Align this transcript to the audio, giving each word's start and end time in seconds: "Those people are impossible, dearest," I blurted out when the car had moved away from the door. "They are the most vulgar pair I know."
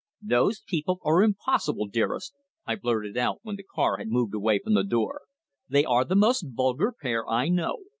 "Those 0.23 0.61
people 0.65 0.97
are 1.03 1.21
impossible, 1.21 1.85
dearest," 1.85 2.33
I 2.65 2.73
blurted 2.73 3.17
out 3.17 3.37
when 3.43 3.55
the 3.55 3.61
car 3.63 3.97
had 3.97 4.07
moved 4.07 4.33
away 4.33 4.57
from 4.57 4.73
the 4.73 4.83
door. 4.83 5.21
"They 5.69 5.85
are 5.85 6.03
the 6.05 6.15
most 6.15 6.41
vulgar 6.55 6.91
pair 6.99 7.29
I 7.29 7.49
know." 7.49 7.83